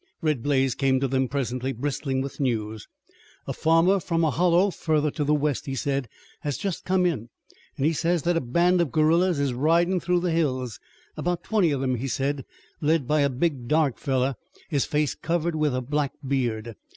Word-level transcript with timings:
Red 0.19 0.41
Blaze 0.41 0.73
came 0.73 0.99
to 0.99 1.07
them 1.07 1.27
presently, 1.27 1.73
bristling 1.73 2.21
with 2.21 2.39
news. 2.39 2.87
"A 3.45 3.53
farmer 3.53 3.99
from 3.99 4.23
a 4.23 4.31
hollow 4.31 4.71
further 4.71 5.11
to 5.11 5.23
the 5.23 5.35
west," 5.35 5.67
he 5.67 5.75
said, 5.75 6.09
"has 6.39 6.57
just 6.57 6.85
come 6.85 7.05
in, 7.05 7.29
an' 7.77 7.83
he 7.85 7.93
says 7.93 8.23
that 8.23 8.35
a 8.35 8.41
band 8.41 8.81
of 8.81 8.91
guerillas 8.91 9.39
is 9.39 9.53
ridin' 9.53 9.99
through 9.99 10.21
the 10.21 10.31
hills. 10.31 10.79
'Bout 11.17 11.43
twenty 11.43 11.69
of 11.69 11.81
them, 11.81 11.93
he 11.97 12.07
said, 12.07 12.45
led 12.81 13.07
by 13.07 13.21
a 13.21 13.29
big 13.29 13.67
dark 13.67 13.99
fellow, 13.99 14.33
his 14.69 14.85
face 14.85 15.13
covered 15.13 15.53
with 15.53 15.79
black 15.91 16.13
beard. 16.27 16.75